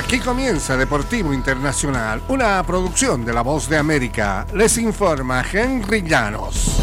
Aquí 0.00 0.18
comienza 0.18 0.78
Deportivo 0.78 1.34
Internacional, 1.34 2.22
una 2.28 2.62
producción 2.62 3.22
de 3.22 3.34
La 3.34 3.42
Voz 3.42 3.68
de 3.68 3.76
América. 3.76 4.46
Les 4.54 4.78
informa 4.78 5.44
Henry 5.52 6.00
Llanos. 6.00 6.80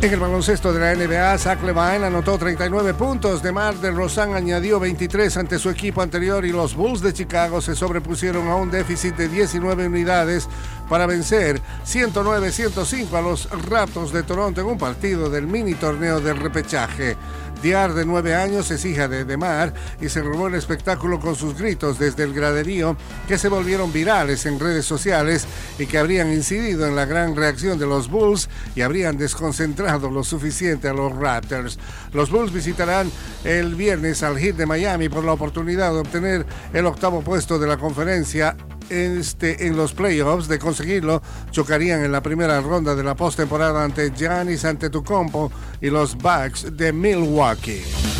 En 0.00 0.10
el 0.10 0.18
baloncesto 0.20 0.72
de 0.72 0.80
la 0.80 0.94
NBA, 0.94 1.36
Zach 1.38 1.62
Levine 1.62 2.06
anotó 2.06 2.38
39 2.38 2.94
puntos. 2.94 3.42
De 3.42 3.52
Mar 3.52 3.74
del 3.74 3.96
Rosan 3.96 4.34
añadió 4.34 4.80
23 4.80 5.36
ante 5.36 5.58
su 5.58 5.68
equipo 5.68 6.00
anterior 6.00 6.46
y 6.46 6.52
los 6.52 6.74
Bulls 6.74 7.02
de 7.02 7.12
Chicago 7.12 7.60
se 7.60 7.74
sobrepusieron 7.74 8.48
a 8.48 8.54
un 8.54 8.70
déficit 8.70 9.14
de 9.16 9.28
19 9.28 9.88
unidades 9.88 10.48
para 10.90 11.06
vencer 11.06 11.62
109-105 11.86 13.14
a 13.14 13.22
los 13.22 13.48
Raptors 13.68 14.12
de 14.12 14.24
Toronto 14.24 14.60
en 14.60 14.66
un 14.66 14.76
partido 14.76 15.30
del 15.30 15.46
mini 15.46 15.74
torneo 15.74 16.20
del 16.20 16.36
repechaje. 16.36 17.16
Diar, 17.62 17.94
de 17.94 18.04
nueve 18.04 18.34
años, 18.34 18.70
es 18.72 18.84
hija 18.84 19.06
de 19.06 19.24
Demar 19.24 19.72
y 20.00 20.08
se 20.08 20.20
robó 20.20 20.48
el 20.48 20.54
espectáculo 20.54 21.20
con 21.20 21.36
sus 21.36 21.56
gritos 21.56 21.98
desde 21.98 22.24
el 22.24 22.32
graderío 22.32 22.96
que 23.28 23.38
se 23.38 23.48
volvieron 23.48 23.92
virales 23.92 24.46
en 24.46 24.58
redes 24.58 24.84
sociales 24.84 25.46
y 25.78 25.86
que 25.86 25.98
habrían 25.98 26.32
incidido 26.32 26.86
en 26.88 26.96
la 26.96 27.04
gran 27.04 27.36
reacción 27.36 27.78
de 27.78 27.86
los 27.86 28.10
Bulls 28.10 28.48
y 28.74 28.80
habrían 28.80 29.16
desconcentrado 29.16 30.10
lo 30.10 30.24
suficiente 30.24 30.88
a 30.88 30.94
los 30.94 31.14
Raptors. 31.14 31.78
Los 32.12 32.30
Bulls 32.30 32.52
visitarán 32.52 33.12
el 33.44 33.76
viernes 33.76 34.24
al 34.24 34.38
Heat 34.38 34.56
de 34.56 34.66
Miami 34.66 35.08
por 35.08 35.22
la 35.22 35.34
oportunidad 35.34 35.92
de 35.92 36.00
obtener 36.00 36.46
el 36.72 36.86
octavo 36.86 37.20
puesto 37.20 37.60
de 37.60 37.68
la 37.68 37.76
conferencia 37.76 38.56
este, 38.90 39.66
en 39.66 39.76
los 39.76 39.92
playoffs 39.92 40.48
de 40.48 40.58
conseguirlo, 40.58 41.22
chocarían 41.50 42.04
en 42.04 42.12
la 42.12 42.22
primera 42.22 42.60
ronda 42.60 42.94
de 42.94 43.04
la 43.04 43.14
postemporada 43.14 43.84
ante 43.84 44.12
Giannis 44.12 44.64
Antetokounmpo 44.64 45.50
y 45.80 45.90
los 45.90 46.16
Bucks 46.16 46.76
de 46.76 46.92
Milwaukee. 46.92 48.19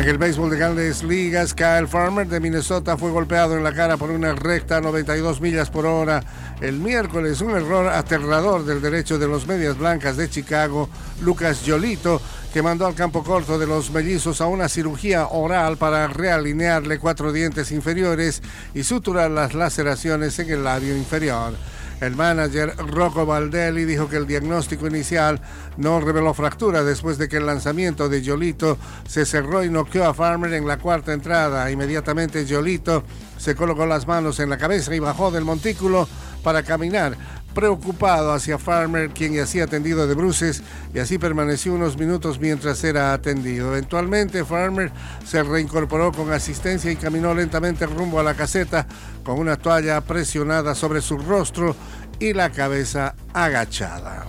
En 0.00 0.08
el 0.08 0.16
béisbol 0.16 0.48
de 0.48 0.56
grandes 0.56 1.02
ligas, 1.02 1.52
Kyle 1.52 1.86
Farmer 1.86 2.26
de 2.26 2.40
Minnesota 2.40 2.96
fue 2.96 3.10
golpeado 3.10 3.58
en 3.58 3.62
la 3.62 3.74
cara 3.74 3.98
por 3.98 4.10
una 4.10 4.32
recta 4.32 4.78
a 4.78 4.80
92 4.80 5.42
millas 5.42 5.68
por 5.68 5.84
hora 5.84 6.24
el 6.62 6.78
miércoles. 6.78 7.42
Un 7.42 7.50
error 7.50 7.86
aterrador 7.86 8.64
del 8.64 8.80
derecho 8.80 9.18
de 9.18 9.28
los 9.28 9.46
medias 9.46 9.76
blancas 9.76 10.16
de 10.16 10.30
Chicago, 10.30 10.88
Lucas 11.20 11.66
Yolito, 11.66 12.18
que 12.50 12.62
mandó 12.62 12.86
al 12.86 12.94
campo 12.94 13.22
corto 13.22 13.58
de 13.58 13.66
los 13.66 13.90
mellizos 13.90 14.40
a 14.40 14.46
una 14.46 14.70
cirugía 14.70 15.26
oral 15.26 15.76
para 15.76 16.08
realinearle 16.08 16.98
cuatro 16.98 17.30
dientes 17.30 17.70
inferiores 17.70 18.42
y 18.72 18.84
suturar 18.84 19.30
las 19.30 19.52
laceraciones 19.52 20.38
en 20.38 20.48
el 20.48 20.64
labio 20.64 20.96
inferior. 20.96 21.52
El 22.00 22.16
manager 22.16 22.74
Rocco 22.78 23.26
Valdelli 23.26 23.84
dijo 23.84 24.08
que 24.08 24.16
el 24.16 24.26
diagnóstico 24.26 24.86
inicial 24.86 25.40
no 25.76 26.00
reveló 26.00 26.32
fractura 26.32 26.82
después 26.82 27.18
de 27.18 27.28
que 27.28 27.36
el 27.36 27.46
lanzamiento 27.46 28.08
de 28.08 28.22
Yolito 28.22 28.78
se 29.06 29.26
cerró 29.26 29.62
y 29.62 29.68
noqueó 29.68 30.06
a 30.06 30.14
Farmer 30.14 30.54
en 30.54 30.66
la 30.66 30.78
cuarta 30.78 31.12
entrada. 31.12 31.70
Inmediatamente 31.70 32.46
Yolito 32.46 33.04
se 33.36 33.54
colocó 33.54 33.84
las 33.84 34.06
manos 34.06 34.40
en 34.40 34.48
la 34.48 34.56
cabeza 34.56 34.94
y 34.94 34.98
bajó 34.98 35.30
del 35.30 35.44
montículo 35.44 36.08
para 36.42 36.62
caminar 36.62 37.16
preocupado 37.54 38.32
hacia 38.32 38.58
Farmer, 38.58 39.10
quien 39.10 39.34
yacía 39.34 39.64
atendido 39.64 40.06
de 40.06 40.14
bruces, 40.14 40.62
y 40.94 40.98
así 40.98 41.18
permaneció 41.18 41.74
unos 41.74 41.98
minutos 41.98 42.38
mientras 42.38 42.82
era 42.84 43.12
atendido. 43.12 43.68
Eventualmente, 43.68 44.44
Farmer 44.44 44.90
se 45.26 45.42
reincorporó 45.42 46.12
con 46.12 46.32
asistencia 46.32 46.90
y 46.90 46.96
caminó 46.96 47.34
lentamente 47.34 47.86
rumbo 47.86 48.20
a 48.20 48.24
la 48.24 48.34
caseta 48.34 48.86
con 49.24 49.38
una 49.38 49.56
toalla 49.56 50.00
presionada 50.00 50.74
sobre 50.74 51.00
su 51.00 51.18
rostro 51.18 51.76
y 52.18 52.32
la 52.32 52.50
cabeza 52.50 53.14
agachada. 53.32 54.26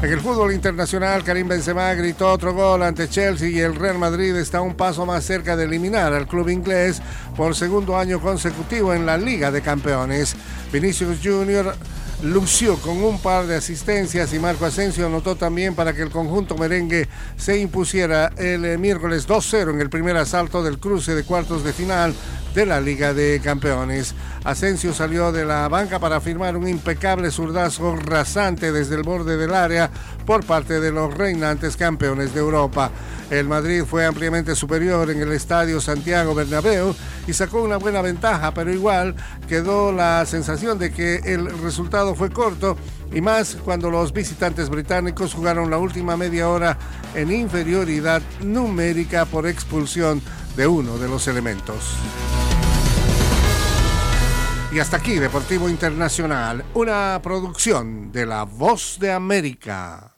En 0.00 0.12
el 0.12 0.20
fútbol 0.20 0.52
internacional, 0.52 1.24
Karim 1.24 1.48
Benzema 1.48 1.92
gritó 1.94 2.30
otro 2.30 2.54
gol 2.54 2.84
ante 2.84 3.08
Chelsea 3.08 3.48
y 3.48 3.58
el 3.58 3.74
Real 3.74 3.98
Madrid 3.98 4.36
está 4.36 4.60
un 4.60 4.76
paso 4.76 5.04
más 5.04 5.24
cerca 5.24 5.56
de 5.56 5.64
eliminar 5.64 6.12
al 6.12 6.28
club 6.28 6.48
inglés 6.50 7.02
por 7.36 7.56
segundo 7.56 7.98
año 7.98 8.20
consecutivo 8.20 8.94
en 8.94 9.04
la 9.04 9.18
Liga 9.18 9.50
de 9.50 9.60
Campeones. 9.60 10.36
Vinicius 10.72 11.18
Junior 11.20 11.74
lució 12.22 12.76
con 12.76 13.02
un 13.02 13.20
par 13.20 13.48
de 13.48 13.56
asistencias 13.56 14.32
y 14.32 14.38
Marco 14.38 14.66
Asensio 14.66 15.06
anotó 15.06 15.34
también 15.34 15.74
para 15.74 15.92
que 15.92 16.02
el 16.02 16.10
conjunto 16.10 16.56
merengue 16.56 17.08
se 17.36 17.58
impusiera 17.58 18.30
el 18.36 18.78
miércoles 18.78 19.28
2-0 19.28 19.70
en 19.70 19.80
el 19.80 19.90
primer 19.90 20.16
asalto 20.16 20.62
del 20.62 20.78
cruce 20.78 21.16
de 21.16 21.24
cuartos 21.24 21.64
de 21.64 21.72
final 21.72 22.14
de 22.54 22.66
la 22.66 22.80
Liga 22.80 23.14
de 23.14 23.40
Campeones. 23.42 24.14
Asensio 24.44 24.92
salió 24.94 25.32
de 25.32 25.44
la 25.44 25.68
banca 25.68 25.98
para 25.98 26.20
firmar 26.20 26.56
un 26.56 26.68
impecable 26.68 27.30
zurdazo 27.30 27.96
rasante 27.96 28.72
desde 28.72 28.96
el 28.96 29.02
borde 29.02 29.36
del 29.36 29.54
área 29.54 29.90
por 30.26 30.44
parte 30.44 30.80
de 30.80 30.92
los 30.92 31.12
reinantes 31.14 31.76
campeones 31.76 32.34
de 32.34 32.40
Europa. 32.40 32.90
El 33.30 33.46
Madrid 33.46 33.84
fue 33.84 34.06
ampliamente 34.06 34.54
superior 34.54 35.10
en 35.10 35.20
el 35.20 35.32
estadio 35.32 35.80
Santiago 35.80 36.34
Bernabéu 36.34 36.94
y 37.26 37.32
sacó 37.34 37.62
una 37.62 37.76
buena 37.76 38.00
ventaja, 38.00 38.54
pero 38.54 38.72
igual 38.72 39.14
quedó 39.46 39.92
la 39.92 40.24
sensación 40.24 40.78
de 40.78 40.92
que 40.92 41.16
el 41.24 41.46
resultado 41.60 42.14
fue 42.14 42.30
corto 42.30 42.76
y 43.12 43.20
más 43.20 43.56
cuando 43.64 43.90
los 43.90 44.12
visitantes 44.12 44.70
británicos 44.70 45.34
jugaron 45.34 45.70
la 45.70 45.78
última 45.78 46.16
media 46.16 46.48
hora 46.48 46.78
en 47.14 47.30
inferioridad 47.30 48.22
numérica 48.42 49.26
por 49.26 49.46
expulsión 49.46 50.22
de 50.58 50.66
uno 50.66 50.98
de 50.98 51.08
los 51.08 51.28
elementos. 51.28 51.94
Y 54.72 54.80
hasta 54.80 54.96
aquí, 54.96 55.14
Deportivo 55.14 55.68
Internacional, 55.68 56.64
una 56.74 57.20
producción 57.22 58.10
de 58.10 58.26
La 58.26 58.42
Voz 58.42 58.98
de 58.98 59.12
América. 59.12 60.17